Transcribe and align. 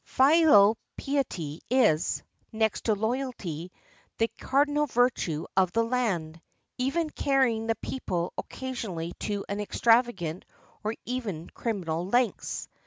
Filial 0.03 0.79
piety 0.97 1.61
is, 1.69 2.23
next 2.51 2.85
to 2.85 2.95
loyalty, 2.95 3.71
the 4.17 4.27
car 4.39 4.65
dinal 4.65 4.87
virtue 4.89 5.45
of 5.55 5.73
the 5.73 5.83
land, 5.83 6.41
even 6.79 7.07
carrying 7.11 7.67
the 7.67 7.75
people 7.75 8.33
occa 8.35 8.71
sionally 8.71 9.11
to 9.19 9.45
extravagant 9.47 10.43
or 10.83 10.95
even 11.05 11.51
criminal 11.51 12.07
lengths. 12.07 12.67